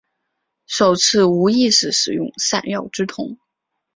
[0.65, 3.37] 首次无意识使用闪耀之瞳。